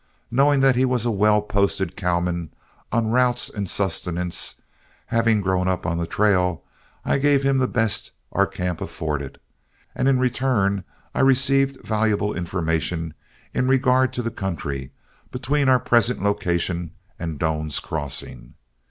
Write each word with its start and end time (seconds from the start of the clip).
Knowing 0.31 0.61
that 0.61 0.75
he 0.75 0.83
was 0.83 1.05
a 1.05 1.11
well 1.11 1.43
posted 1.43 1.95
cowman 1.95 2.49
on 2.91 3.11
routes 3.11 3.49
and 3.51 3.69
sustenance, 3.69 4.55
having 5.05 5.41
grown 5.41 5.67
up 5.67 5.85
on 5.85 5.99
the 5.99 6.07
trail, 6.07 6.63
I 7.05 7.19
gave 7.19 7.43
him 7.43 7.59
the 7.59 7.67
best 7.67 8.09
our 8.31 8.47
camp 8.47 8.81
afforded, 8.81 9.39
and 9.93 10.07
in 10.07 10.17
return 10.17 10.83
I 11.13 11.19
received 11.19 11.85
valuable 11.85 12.35
information 12.35 13.13
in 13.53 13.67
regard 13.67 14.11
to 14.13 14.23
the 14.23 14.31
country 14.31 14.89
between 15.29 15.69
our 15.69 15.79
present 15.79 16.23
location 16.23 16.93
and 17.19 17.37
Doan's 17.37 17.79
Crossing. 17.79 18.55